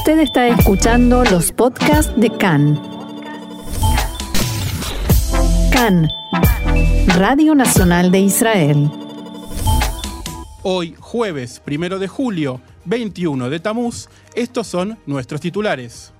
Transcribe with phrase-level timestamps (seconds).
[0.00, 2.80] Usted está escuchando los podcasts de CAN.
[5.70, 6.08] CAN,
[7.18, 8.90] Radio Nacional de Israel.
[10.62, 16.14] Hoy, jueves, primero de julio, 21 de Tamuz, estos son nuestros titulares.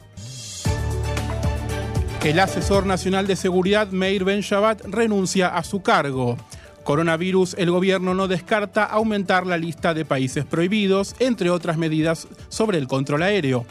[2.22, 6.36] El asesor nacional de seguridad Meir Ben Shabbat renuncia a su cargo.
[6.84, 12.78] Coronavirus, el gobierno no descarta aumentar la lista de países prohibidos, entre otras medidas sobre
[12.78, 13.66] el control aéreo.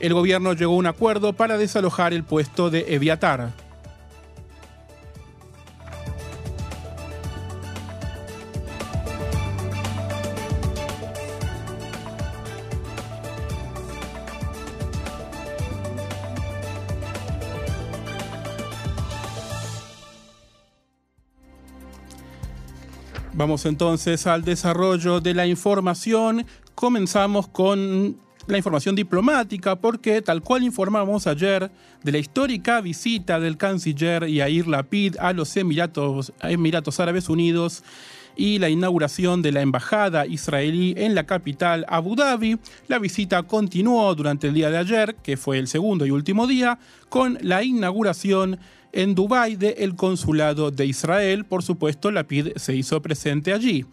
[0.00, 3.61] El gobierno llegó a un acuerdo para desalojar el puesto de Eviatar.
[23.42, 26.46] Vamos entonces al desarrollo de la información.
[26.76, 31.68] Comenzamos con la información diplomática porque tal cual informamos ayer
[32.04, 37.82] de la histórica visita del canciller Yair Lapid a los Emiratos, Emiratos Árabes Unidos
[38.36, 42.60] y la inauguración de la embajada israelí en la capital Abu Dhabi.
[42.86, 46.78] La visita continuó durante el día de ayer, que fue el segundo y último día,
[47.08, 48.60] con la inauguración
[48.92, 51.44] en Dubái del consulado de Israel.
[51.44, 53.86] Por supuesto, Lapid se hizo presente allí.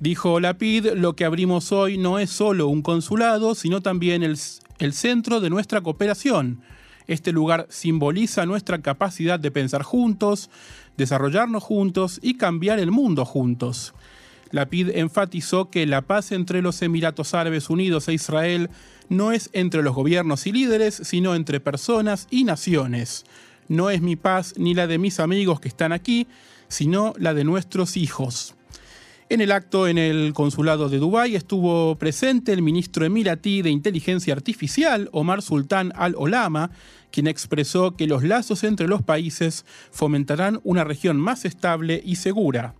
[0.00, 4.38] Dijo Lapid, lo que abrimos hoy no es solo un consulado, sino también el,
[4.78, 6.60] el centro de nuestra cooperación.
[7.06, 10.50] Este lugar simboliza nuestra capacidad de pensar juntos,
[10.96, 13.94] desarrollarnos juntos y cambiar el mundo juntos.
[14.50, 18.70] Lapid enfatizó que la paz entre los Emiratos Árabes Unidos e Israel
[19.08, 23.24] no es entre los gobiernos y líderes, sino entre personas y naciones
[23.68, 26.26] no es mi paz ni la de mis amigos que están aquí,
[26.68, 28.54] sino la de nuestros hijos.
[29.30, 34.34] En el acto en el consulado de Dubái estuvo presente el ministro emiratí de Inteligencia
[34.34, 36.70] Artificial, Omar Sultán al-Olama,
[37.10, 42.74] quien expresó que los lazos entre los países fomentarán una región más estable y segura.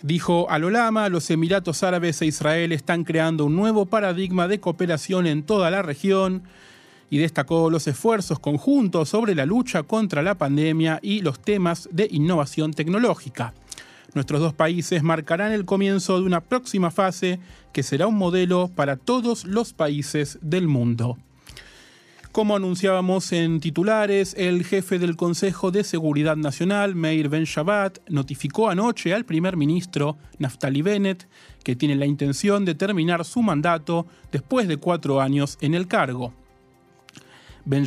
[0.00, 5.42] Dijo al-Olama, los Emiratos Árabes e Israel están creando un nuevo paradigma de cooperación en
[5.42, 6.44] toda la región,
[7.10, 12.08] y destacó los esfuerzos conjuntos sobre la lucha contra la pandemia y los temas de
[12.10, 13.54] innovación tecnológica.
[14.14, 17.38] Nuestros dos países marcarán el comienzo de una próxima fase
[17.72, 21.18] que será un modelo para todos los países del mundo.
[22.32, 28.70] Como anunciábamos en titulares, el jefe del Consejo de Seguridad Nacional, Meir Ben Shabbat, notificó
[28.70, 31.26] anoche al primer ministro Naftali Bennett
[31.64, 36.32] que tiene la intención de terminar su mandato después de cuatro años en el cargo.
[37.68, 37.84] Ben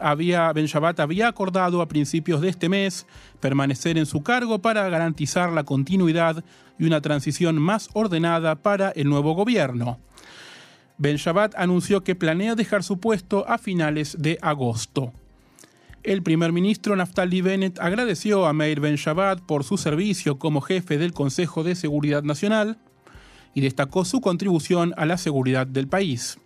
[0.00, 0.52] había,
[0.96, 3.04] había acordado a principios de este mes
[3.40, 6.44] permanecer en su cargo para garantizar la continuidad
[6.78, 9.98] y una transición más ordenada para el nuevo gobierno.
[10.98, 11.16] Ben
[11.56, 15.12] anunció que planea dejar su puesto a finales de agosto.
[16.04, 18.96] El primer ministro Naftali Bennett agradeció a Meir Ben
[19.48, 22.78] por su servicio como jefe del Consejo de Seguridad Nacional
[23.52, 26.38] y destacó su contribución a la seguridad del país.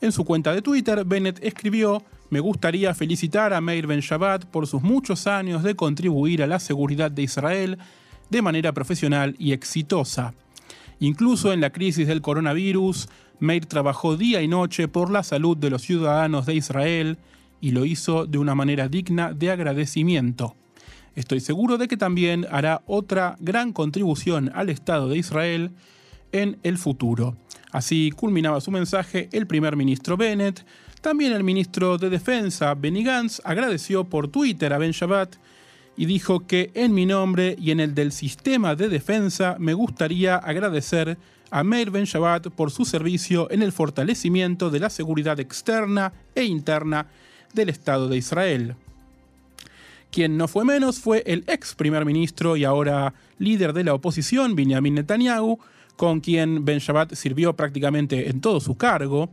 [0.00, 4.66] En su cuenta de Twitter, Bennett escribió me gustaría felicitar a Meir Ben Shabbat por
[4.66, 7.76] sus muchos años de contribuir a la seguridad de Israel
[8.30, 10.32] de manera profesional y exitosa.
[10.98, 15.68] Incluso en la crisis del coronavirus, Meir trabajó día y noche por la salud de
[15.68, 17.18] los ciudadanos de Israel
[17.60, 20.56] y lo hizo de una manera digna de agradecimiento.
[21.14, 25.72] Estoy seguro de que también hará otra gran contribución al Estado de Israel
[26.32, 27.36] en el futuro.
[27.72, 30.64] Así culminaba su mensaje el primer ministro Bennett,
[31.02, 35.34] también el ministro de Defensa, Benny Gantz, agradeció por Twitter a Ben Shabbat
[35.96, 40.36] y dijo que en mi nombre y en el del sistema de defensa me gustaría
[40.36, 41.18] agradecer
[41.50, 46.44] a Meir Ben Shabbat por su servicio en el fortalecimiento de la seguridad externa e
[46.44, 47.08] interna
[47.52, 48.76] del Estado de Israel.
[50.12, 54.54] Quien no fue menos fue el ex primer ministro y ahora líder de la oposición,
[54.54, 55.58] Benjamin Netanyahu,
[56.02, 59.30] con quien Ben Shabbat sirvió prácticamente en todo su cargo.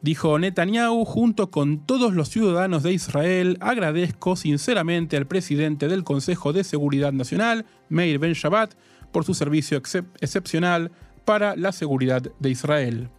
[0.00, 6.54] Dijo Netanyahu, junto con todos los ciudadanos de Israel, agradezco sinceramente al presidente del Consejo
[6.54, 8.76] de Seguridad Nacional, Meir Ben Shabbat,
[9.12, 10.90] por su servicio excepcional
[11.26, 13.10] para la seguridad de Israel.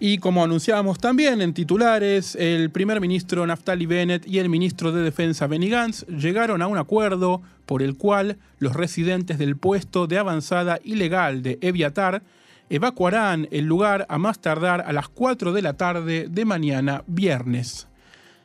[0.00, 5.02] Y como anunciábamos también en titulares, el primer ministro Naftali Bennett y el ministro de
[5.02, 10.18] Defensa Benny Gantz llegaron a un acuerdo por el cual los residentes del puesto de
[10.18, 12.22] avanzada ilegal de Eviatar
[12.70, 17.88] evacuarán el lugar a más tardar a las 4 de la tarde de mañana viernes.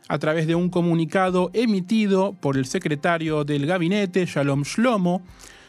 [0.08, 5.22] A través de un comunicado emitido por el secretario del gabinete, Shalom Shlomo,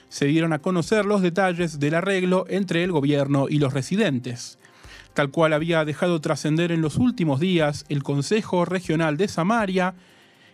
[0.08, 4.58] se dieron a conocer los detalles del arreglo entre el gobierno y los residentes.
[5.14, 9.94] Tal cual había dejado trascender en los últimos días el Consejo Regional de Samaria,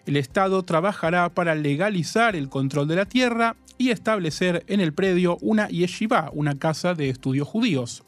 [0.06, 5.38] el Estado trabajará para legalizar el control de la tierra y establecer en el predio
[5.40, 8.02] una yeshiva, una casa de estudios judíos.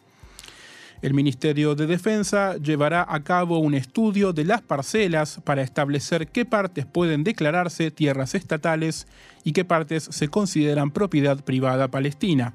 [1.00, 6.44] El Ministerio de Defensa llevará a cabo un estudio de las parcelas para establecer qué
[6.44, 9.08] partes pueden declararse tierras estatales
[9.42, 12.54] y qué partes se consideran propiedad privada palestina.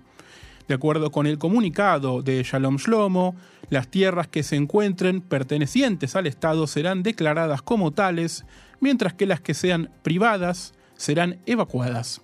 [0.67, 3.35] De acuerdo con el comunicado de Shalom Shlomo,
[3.69, 8.45] las tierras que se encuentren pertenecientes al Estado serán declaradas como tales,
[8.81, 12.21] mientras que las que sean privadas serán evacuadas.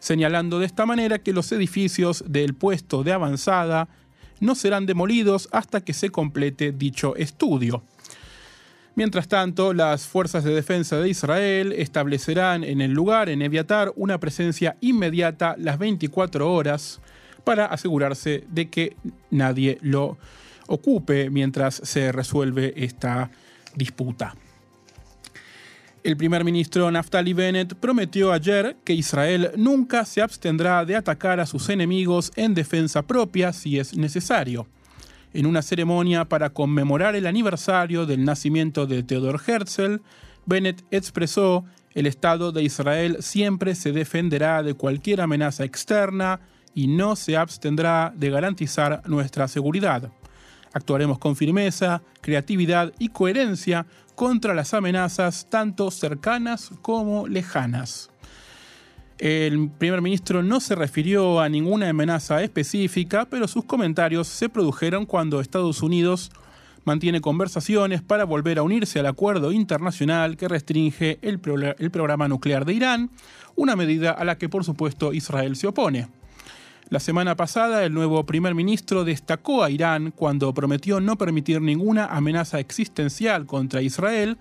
[0.00, 3.88] Señalando de esta manera que los edificios del puesto de avanzada
[4.40, 7.84] no serán demolidos hasta que se complete dicho estudio.
[8.96, 14.18] Mientras tanto, las fuerzas de defensa de Israel establecerán en el lugar, en Eviatar, una
[14.18, 17.00] presencia inmediata las 24 horas
[17.44, 18.96] para asegurarse de que
[19.30, 20.18] nadie lo
[20.66, 23.30] ocupe mientras se resuelve esta
[23.74, 24.34] disputa.
[26.02, 31.46] El primer ministro Naftali Bennett prometió ayer que Israel nunca se abstendrá de atacar a
[31.46, 34.66] sus enemigos en defensa propia si es necesario.
[35.32, 40.00] En una ceremonia para conmemorar el aniversario del nacimiento de Theodor Herzl,
[40.44, 41.64] Bennett expresó,
[41.94, 46.40] el Estado de Israel siempre se defenderá de cualquier amenaza externa
[46.74, 50.10] y no se abstendrá de garantizar nuestra seguridad.
[50.72, 58.10] Actuaremos con firmeza, creatividad y coherencia contra las amenazas tanto cercanas como lejanas.
[59.18, 65.06] El primer ministro no se refirió a ninguna amenaza específica, pero sus comentarios se produjeron
[65.06, 66.30] cuando Estados Unidos
[66.84, 72.72] mantiene conversaciones para volver a unirse al acuerdo internacional que restringe el, programa nuclear de
[72.72, 73.10] Irán,
[73.54, 76.08] una medida a la que por supuesto Israel se opone.
[76.92, 82.04] La semana pasada, el nuevo primer ministro destacó a Irán cuando prometió no permitir ninguna
[82.04, 84.36] amenaza existencial contra Israel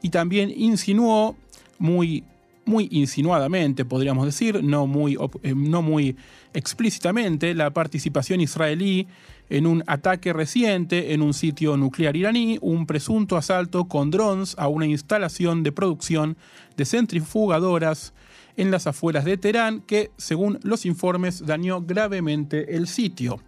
[0.00, 1.34] y también insinuó
[1.80, 2.22] muy
[2.64, 6.16] muy insinuadamente, podríamos decir, no muy, eh, no muy
[6.52, 9.08] explícitamente, la participación israelí
[9.48, 14.68] en un ataque reciente en un sitio nuclear iraní, un presunto asalto con drones a
[14.68, 16.36] una instalación de producción
[16.76, 18.12] de centrifugadoras
[18.58, 23.40] en las afueras de Teherán que, según los informes, dañó gravemente el sitio.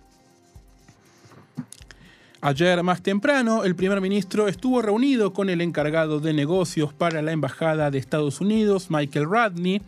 [2.40, 7.32] Ayer más temprano, el primer ministro estuvo reunido con el encargado de negocios para la
[7.32, 9.82] Embajada de Estados Unidos, Michael Radney,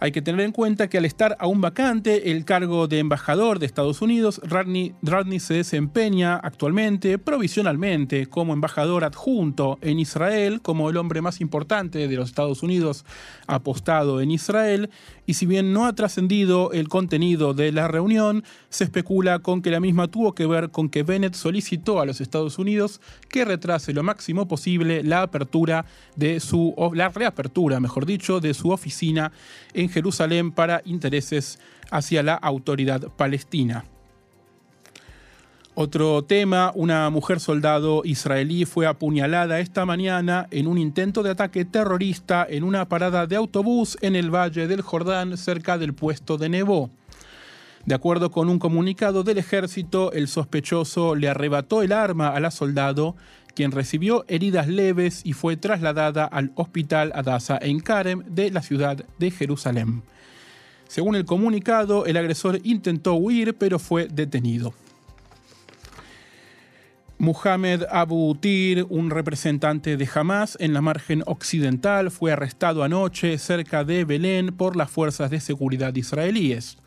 [0.00, 3.66] hay que tener en cuenta que al estar aún vacante el cargo de embajador de
[3.66, 4.94] Estados Unidos, Radney,
[5.40, 12.16] se desempeña actualmente provisionalmente como embajador adjunto en Israel, como el hombre más importante de
[12.16, 13.04] los Estados Unidos
[13.46, 14.90] apostado en Israel,
[15.26, 19.70] y si bien no ha trascendido el contenido de la reunión, se especula con que
[19.70, 23.92] la misma tuvo que ver con que Bennett solicitó a los Estados Unidos que retrase
[23.92, 25.84] lo máximo posible la apertura
[26.16, 29.32] de su, la reapertura, mejor dicho, de su oficina
[29.74, 31.58] en Jerusalén para intereses
[31.90, 33.84] hacia la autoridad palestina.
[35.80, 41.64] Otro tema, una mujer soldado israelí fue apuñalada esta mañana en un intento de ataque
[41.64, 46.48] terrorista en una parada de autobús en el Valle del Jordán cerca del puesto de
[46.48, 46.90] Nebo.
[47.86, 52.50] De acuerdo con un comunicado del ejército, el sospechoso le arrebató el arma a la
[52.50, 53.14] soldado,
[53.58, 59.04] quien recibió heridas leves y fue trasladada al hospital Adasa en Karem de la ciudad
[59.18, 60.04] de Jerusalén.
[60.86, 64.74] Según el comunicado, el agresor intentó huir pero fue detenido.
[67.18, 73.82] Muhammad Abu Tir, un representante de Hamas en la margen occidental, fue arrestado anoche cerca
[73.82, 76.78] de Belén por las fuerzas de seguridad israelíes.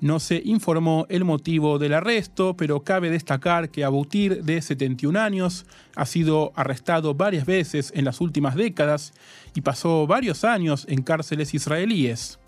[0.00, 5.18] No se informó el motivo del arresto, pero cabe destacar que Abu Tir, de 71
[5.18, 9.14] años, ha sido arrestado varias veces en las últimas décadas
[9.54, 12.38] y pasó varios años en cárceles israelíes.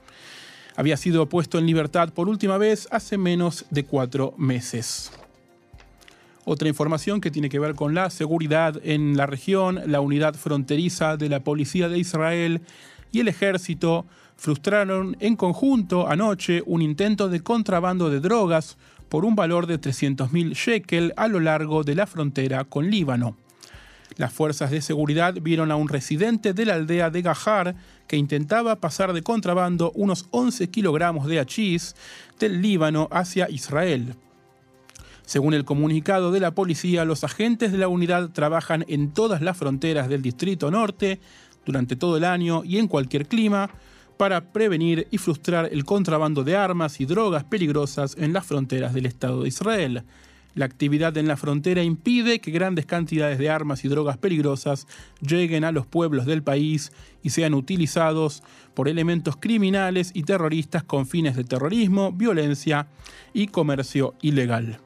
[0.77, 5.11] Había sido puesto en libertad por última vez hace menos de cuatro meses.
[6.45, 11.17] Otra información que tiene que ver con la seguridad en la región, la unidad fronteriza
[11.17, 12.61] de la Policía de Israel
[13.11, 14.07] y el ejército
[14.39, 18.79] frustraron en conjunto anoche un intento de contrabando de drogas
[19.09, 23.37] por un valor de 300.000 shekel a lo largo de la frontera con Líbano.
[24.17, 27.75] Las fuerzas de seguridad vieron a un residente de la aldea de Gajar
[28.07, 31.97] que intentaba pasar de contrabando unos 11 kilogramos de hachís
[32.39, 34.15] del Líbano hacia Israel.
[35.27, 39.57] Según el comunicado de la policía, los agentes de la unidad trabajan en todas las
[39.57, 41.21] fronteras del Distrito Norte
[41.67, 43.71] durante todo el año y en cualquier clima
[44.19, 49.07] para prevenir y frustrar el contrabando de armas y drogas peligrosas en las fronteras del
[49.07, 50.03] Estado de Israel.
[50.55, 54.89] La actividad en la frontera impide que grandes cantidades de armas y drogas peligrosas
[55.21, 56.91] lleguen a los pueblos del país
[57.23, 58.43] y sean utilizados
[58.75, 62.89] por elementos criminales y terroristas con fines de terrorismo, violencia
[63.33, 64.81] y comercio ilegal.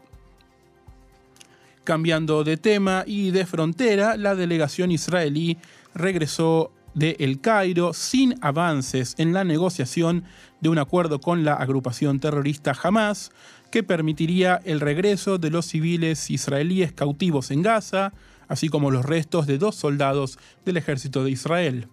[1.85, 5.57] Cambiando de tema y de frontera, la delegación israelí
[5.95, 10.25] regresó de El Cairo sin avances en la negociación
[10.61, 13.31] de un acuerdo con la agrupación terrorista Hamas
[13.71, 18.13] que permitiría el regreso de los civiles israelíes cautivos en Gaza,
[18.47, 21.89] así como los restos de dos soldados del ejército de Israel.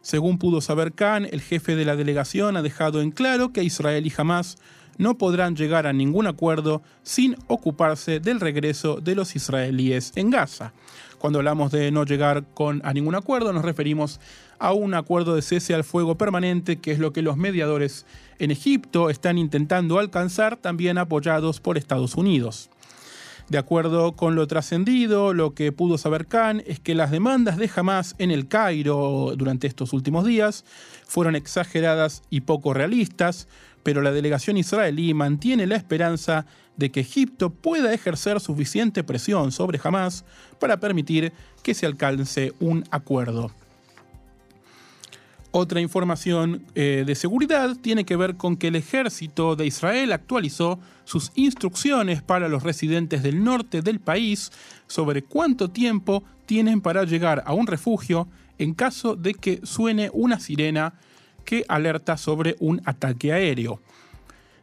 [0.00, 4.06] Según pudo saber Khan, el jefe de la delegación ha dejado en claro que Israel
[4.06, 4.58] y Hamas
[4.96, 10.72] no podrán llegar a ningún acuerdo sin ocuparse del regreso de los israelíes en Gaza.
[11.18, 14.20] Cuando hablamos de no llegar con, a ningún acuerdo, nos referimos
[14.58, 18.06] a un acuerdo de cese al fuego permanente, que es lo que los mediadores
[18.38, 22.70] en Egipto están intentando alcanzar, también apoyados por Estados Unidos.
[23.48, 27.70] De acuerdo con lo trascendido, lo que pudo saber Khan es que las demandas de
[27.74, 30.66] Hamas en el Cairo durante estos últimos días
[31.06, 33.48] fueron exageradas y poco realistas,
[33.82, 39.80] pero la delegación israelí mantiene la esperanza de que Egipto pueda ejercer suficiente presión sobre
[39.82, 40.24] Hamas
[40.58, 41.32] para permitir
[41.62, 43.50] que se alcance un acuerdo.
[45.50, 50.78] Otra información eh, de seguridad tiene que ver con que el ejército de Israel actualizó
[51.04, 54.52] sus instrucciones para los residentes del norte del país
[54.86, 60.38] sobre cuánto tiempo tienen para llegar a un refugio en caso de que suene una
[60.38, 60.94] sirena
[61.48, 63.80] que alerta sobre un ataque aéreo.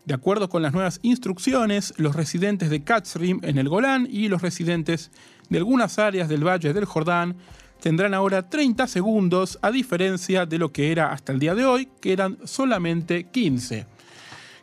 [0.05, 4.43] De acuerdo con las nuevas instrucciones, los residentes de Katzrim en el Golán y los
[4.43, 5.09] residentes
[5.49, 7.37] de algunas áreas del Valle del Jordán
[7.81, 11.89] tendrán ahora 30 segundos a diferencia de lo que era hasta el día de hoy,
[11.99, 13.87] que eran solamente 15.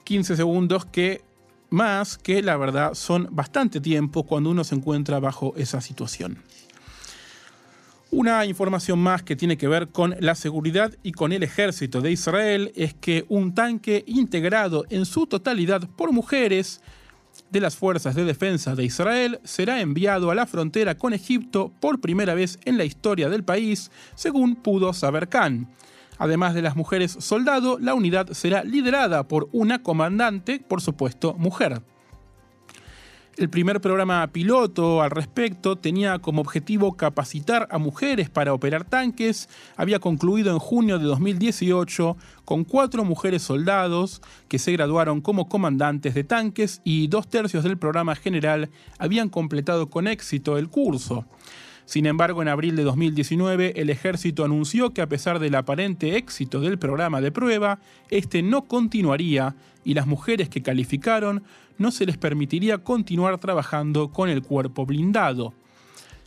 [0.05, 1.23] 15 segundos que
[1.71, 6.39] más que la verdad son bastante tiempo cuando uno se encuentra bajo esa situación.
[8.15, 12.13] Una información más que tiene que ver con la seguridad y con el ejército de
[12.13, 16.83] Israel es que un tanque integrado en su totalidad por mujeres
[17.51, 22.03] de las Fuerzas de Defensa de Israel será enviado a la frontera con Egipto por
[22.03, 25.75] primera vez en la historia del país, según pudo saber Khan.
[26.19, 31.81] Además de las mujeres soldado, la unidad será liderada por una comandante, por supuesto, mujer.
[33.39, 39.49] El primer programa piloto al respecto tenía como objetivo capacitar a mujeres para operar tanques.
[39.75, 46.13] Había concluido en junio de 2018 con cuatro mujeres soldados que se graduaron como comandantes
[46.13, 51.25] de tanques y dos tercios del programa general habían completado con éxito el curso.
[51.93, 56.63] Sin embargo, en abril de 2019, el ejército anunció que a pesar del aparente éxito
[56.63, 61.43] del programa de prueba, este no continuaría y las mujeres que calificaron
[61.77, 65.53] no se les permitiría continuar trabajando con el cuerpo blindado.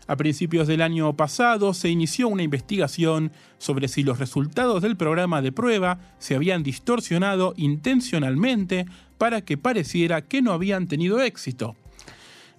[0.06, 5.42] A principios del año pasado se inició una investigación sobre si los resultados del programa
[5.42, 8.86] de prueba se habían distorsionado intencionalmente
[9.18, 11.76] para que pareciera que no habían tenido éxito.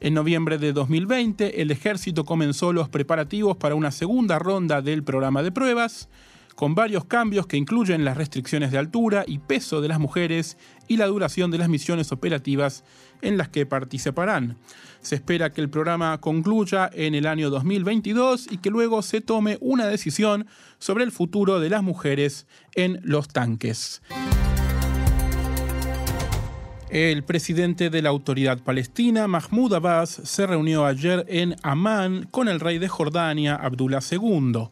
[0.01, 5.43] En noviembre de 2020, el ejército comenzó los preparativos para una segunda ronda del programa
[5.43, 6.09] de pruebas,
[6.55, 10.97] con varios cambios que incluyen las restricciones de altura y peso de las mujeres y
[10.97, 12.85] la duración de las misiones operativas
[13.23, 14.57] en las que participarán.
[15.01, 19.57] Se espera que el programa concluya en el año 2022 y que luego se tome
[19.61, 20.47] una decisión
[20.79, 24.03] sobre el futuro de las mujeres en los tanques.
[26.89, 32.61] El presidente de la autoridad palestina, Mahmoud Abbas, se reunió ayer en Amán con el
[32.61, 34.69] rey de Jordania, Abdullah II.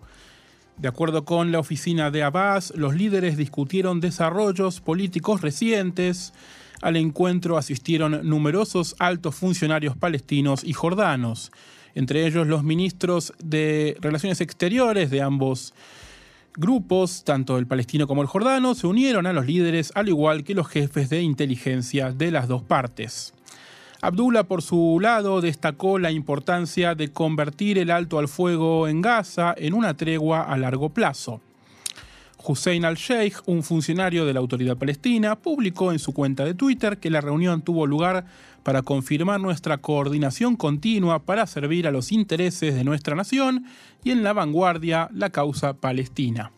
[0.77, 6.33] De acuerdo con la oficina de Abbas, los líderes discutieron desarrollos políticos recientes.
[6.83, 11.51] Al encuentro asistieron numerosos altos funcionarios palestinos y jordanos,
[11.97, 15.75] entre ellos los ministros de Relaciones Exteriores de ambos
[16.57, 20.55] grupos, tanto el palestino como el jordano, se unieron a los líderes, al igual que
[20.55, 23.35] los jefes de inteligencia de las dos partes.
[24.01, 29.55] Abdullah, por su lado, destacó la importancia de convertir el alto al fuego en Gaza
[29.57, 31.41] en una tregua a largo plazo.
[32.47, 37.11] Hussein al-Sheikh, un funcionario de la autoridad palestina, publicó en su cuenta de Twitter que
[37.11, 38.27] la reunión tuvo lugar
[38.63, 43.67] para confirmar nuestra coordinación continua para servir a los intereses de nuestra nación
[44.03, 46.53] y en la vanguardia la causa palestina.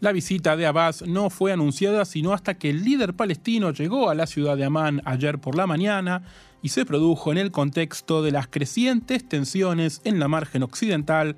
[0.00, 4.14] La visita de Abbas no fue anunciada sino hasta que el líder palestino llegó a
[4.14, 6.22] la ciudad de Amán ayer por la mañana
[6.62, 11.36] y se produjo en el contexto de las crecientes tensiones en la margen occidental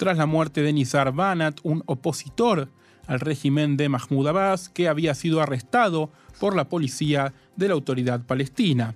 [0.00, 2.70] tras la muerte de Nizar Banat, un opositor
[3.06, 8.22] al régimen de Mahmoud Abbas que había sido arrestado por la policía de la autoridad
[8.24, 8.94] palestina.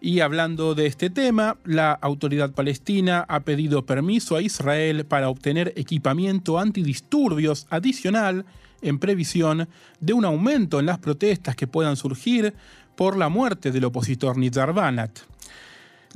[0.00, 5.72] Y hablando de este tema, la autoridad palestina ha pedido permiso a Israel para obtener
[5.76, 8.46] equipamiento antidisturbios adicional
[8.82, 9.68] en previsión
[10.00, 12.52] de un aumento en las protestas que puedan surgir
[12.96, 15.20] por la muerte del opositor Nizar Banat.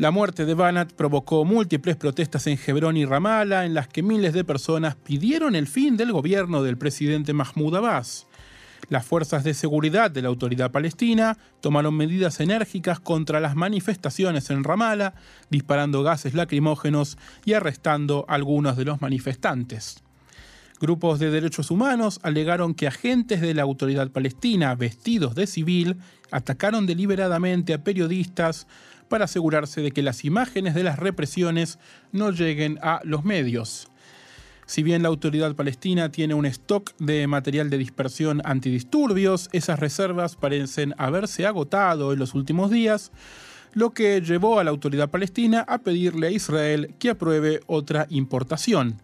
[0.00, 4.32] La muerte de Banat provocó múltiples protestas en Hebrón y Ramallah en las que miles
[4.32, 8.26] de personas pidieron el fin del gobierno del presidente Mahmoud Abbas.
[8.88, 14.64] Las fuerzas de seguridad de la autoridad palestina tomaron medidas enérgicas contra las manifestaciones en
[14.64, 15.12] Ramallah,
[15.50, 20.02] disparando gases lacrimógenos y arrestando a algunos de los manifestantes.
[20.80, 25.98] Grupos de derechos humanos alegaron que agentes de la autoridad palestina vestidos de civil
[26.30, 28.66] atacaron deliberadamente a periodistas
[29.10, 31.78] para asegurarse de que las imágenes de las represiones
[32.12, 33.88] no lleguen a los medios.
[34.66, 40.36] Si bien la autoridad palestina tiene un stock de material de dispersión antidisturbios, esas reservas
[40.36, 43.10] parecen haberse agotado en los últimos días,
[43.72, 49.00] lo que llevó a la autoridad palestina a pedirle a Israel que apruebe otra importación.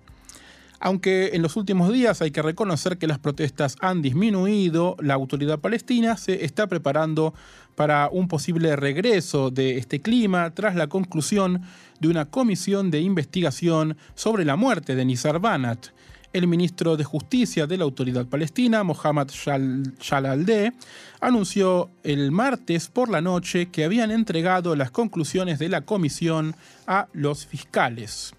[0.79, 5.59] Aunque en los últimos días hay que reconocer que las protestas han disminuido, la autoridad
[5.59, 7.35] palestina se está preparando
[7.77, 11.63] para un posible regreso de este clima tras la conclusión
[12.01, 15.89] de una comisión de investigación sobre la muerte de Nizar Banat.
[16.33, 20.73] El ministro de Justicia de la Autoridad Palestina, Mohammad Shalalde,
[21.21, 26.55] anunció el martes por la noche que habían entregado las conclusiones de la comisión
[26.87, 28.35] a los fiscales.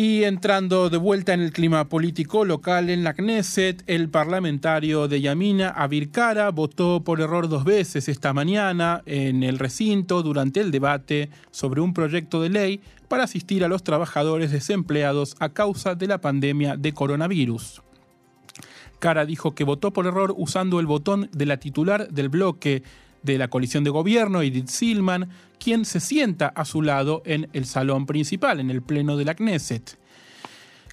[0.00, 5.20] Y entrando de vuelta en el clima político local en la Knesset, el parlamentario de
[5.20, 10.70] Yamina, Abir Kara, votó por error dos veces esta mañana en el recinto durante el
[10.70, 16.06] debate sobre un proyecto de ley para asistir a los trabajadores desempleados a causa de
[16.06, 17.82] la pandemia de coronavirus.
[19.00, 22.84] Cara dijo que votó por error usando el botón de la titular del bloque
[23.22, 27.66] de la coalición de gobierno, Edith Silman, quien se sienta a su lado en el
[27.66, 29.98] salón principal, en el pleno de la Knesset.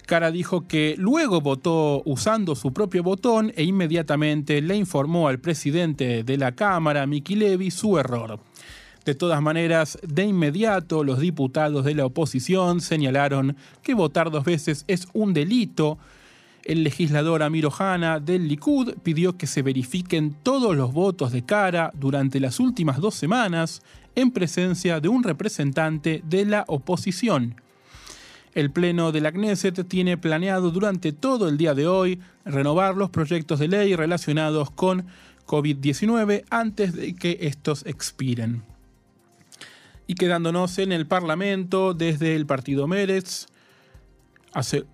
[0.06, 6.22] Cara dijo que luego votó usando su propio botón e inmediatamente le informó al presidente
[6.22, 8.38] de la Cámara, Miki Levy, su error.
[9.04, 14.84] De todas maneras, de inmediato los diputados de la oposición señalaron que votar dos veces
[14.86, 15.98] es un delito
[16.66, 21.92] el legislador Amir Ohana del Likud pidió que se verifiquen todos los votos de cara
[21.94, 23.82] durante las últimas dos semanas
[24.16, 27.60] en presencia de un representante de la oposición.
[28.52, 33.10] El Pleno de la Knesset tiene planeado durante todo el día de hoy renovar los
[33.10, 35.06] proyectos de ley relacionados con
[35.46, 38.64] COVID-19 antes de que estos expiren.
[40.08, 43.46] Y quedándonos en el Parlamento, desde el partido Meretz,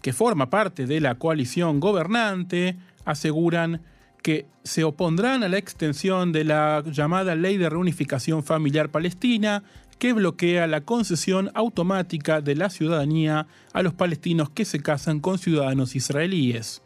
[0.01, 3.81] que forma parte de la coalición gobernante, aseguran
[4.23, 9.65] que se opondrán a la extensión de la llamada Ley de Reunificación Familiar Palestina,
[9.99, 15.39] que bloquea la concesión automática de la ciudadanía a los palestinos que se casan con
[15.39, 16.83] ciudadanos israelíes.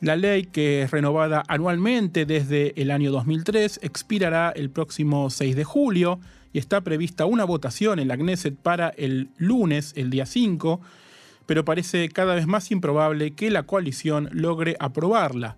[0.00, 5.64] La ley, que es renovada anualmente desde el año 2003, expirará el próximo 6 de
[5.64, 6.18] julio
[6.52, 10.80] y está prevista una votación en la Knesset para el lunes, el día 5,
[11.46, 15.56] pero parece cada vez más improbable que la coalición logre aprobarla.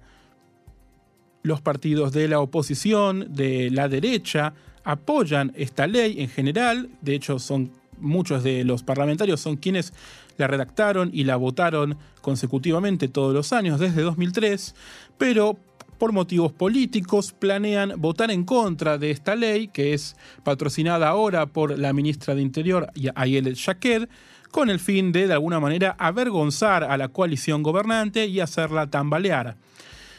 [1.43, 7.39] Los partidos de la oposición, de la derecha, apoyan esta ley en general, de hecho
[7.39, 9.93] son muchos de los parlamentarios son quienes
[10.37, 14.75] la redactaron y la votaron consecutivamente todos los años desde 2003,
[15.17, 15.57] pero
[15.99, 21.79] por motivos políticos planean votar en contra de esta ley que es patrocinada ahora por
[21.79, 24.09] la ministra de Interior Ayelet Shaked
[24.55, 29.57] con el fin de, de alguna manera, avergonzar a la coalición gobernante y hacerla tambalear.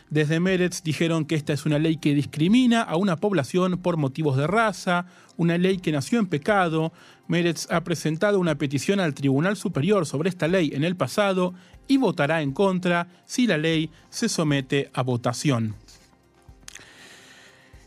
[0.10, 4.36] Desde Meretz dijeron que esta es una ley que discrimina a una población por motivos
[4.36, 5.06] de raza,
[5.38, 6.92] una ley que nació en pecado.
[7.30, 11.54] Meretz ha presentado una petición al Tribunal Superior sobre esta ley en el pasado
[11.88, 15.76] y votará en contra si la ley se somete a votación.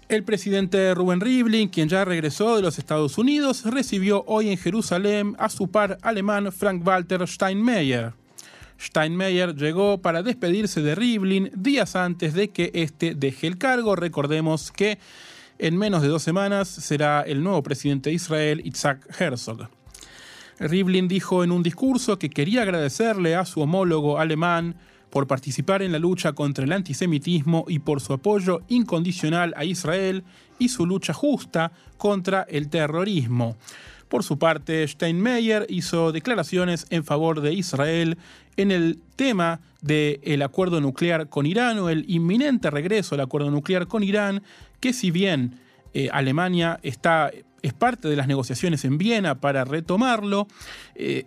[0.08, 5.36] El presidente Rubén Rivlin, quien ya regresó de los Estados Unidos, recibió hoy en Jerusalén
[5.38, 8.14] a su par alemán Frank-Walter Steinmeier.
[8.80, 13.96] Steinmeier llegó para despedirse de Rivlin días antes de que éste deje el cargo.
[13.96, 14.98] Recordemos que
[15.58, 19.68] en menos de dos semanas será el nuevo presidente de Israel, Isaac Herzog.
[20.58, 24.74] Rivlin dijo en un discurso que quería agradecerle a su homólogo alemán
[25.10, 30.24] por participar en la lucha contra el antisemitismo y por su apoyo incondicional a Israel
[30.58, 33.56] y su lucha justa contra el terrorismo.
[34.08, 38.16] Por su parte, Steinmeier hizo declaraciones en favor de Israel
[38.56, 43.86] en el tema del acuerdo nuclear con Irán o el inminente regreso al acuerdo nuclear
[43.86, 44.42] con Irán,
[44.80, 45.60] que si bien
[45.94, 47.30] Eh, Alemania está,
[47.62, 50.46] es parte de las negociaciones en Viena para retomarlo.
[50.94, 51.26] Eh,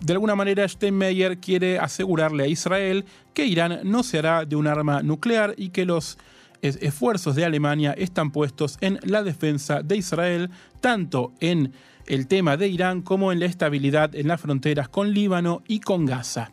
[0.00, 4.66] de alguna manera, Steinmeier quiere asegurarle a Israel que Irán no se hará de un
[4.66, 6.18] arma nuclear y que los
[6.62, 11.72] esfuerzos de Alemania están puestos en la defensa de Israel, tanto en
[12.06, 16.06] el tema de Irán como en la estabilidad en las fronteras con Líbano y con
[16.06, 16.52] Gaza.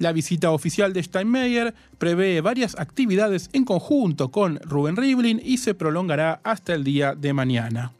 [0.00, 5.74] La visita oficial de Steinmeier prevé varias actividades en conjunto con Rubén Rivlin y se
[5.74, 7.92] prolongará hasta el día de mañana.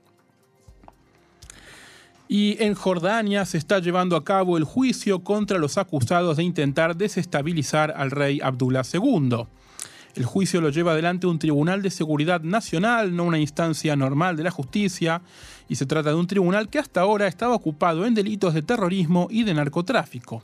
[2.26, 6.96] Y en Jordania se está llevando a cabo el juicio contra los acusados de intentar
[6.96, 9.44] desestabilizar al rey Abdullah II.
[10.14, 14.44] El juicio lo lleva adelante un tribunal de seguridad nacional, no una instancia normal de
[14.44, 15.20] la justicia,
[15.68, 19.28] y se trata de un tribunal que hasta ahora estaba ocupado en delitos de terrorismo
[19.30, 20.42] y de narcotráfico.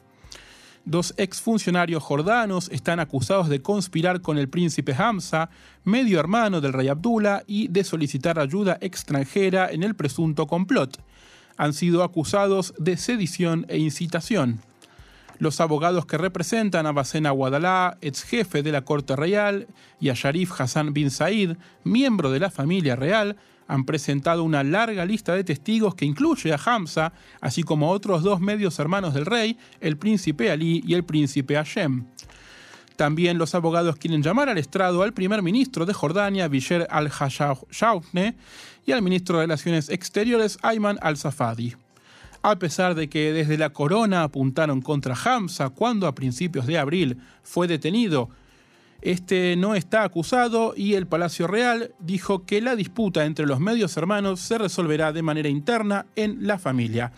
[0.87, 5.51] Dos exfuncionarios jordanos están acusados de conspirar con el príncipe Hamza,
[5.83, 11.03] medio hermano del rey Abdullah, y de solicitar ayuda extranjera en el presunto complot.
[11.57, 14.61] Han sido acusados de sedición e incitación.
[15.40, 19.66] Los abogados que representan a Basena Guadalá, ex jefe de la Corte Real,
[19.99, 23.37] y a Sharif Hassan bin Said, miembro de la familia real,
[23.69, 28.23] han presentado una larga lista de testigos que incluye a Hamza, así como a otros
[28.23, 32.05] dos medios hermanos del rey, el príncipe Ali y el príncipe Hashem.
[32.97, 38.37] También los abogados quieren llamar al estrado al primer ministro de Jordania, Bisher al-Hashawne,
[38.87, 41.75] y al ministro de Relaciones Exteriores, Ayman al-Safadi.
[42.43, 47.19] A pesar de que desde la corona apuntaron contra Hamza cuando a principios de abril
[47.43, 48.31] fue detenido
[49.07, 53.97] este no está acusado y el Palacio Real dijo que la disputa entre los medios
[53.97, 57.12] hermanos se resolverá de manera interna en la familia.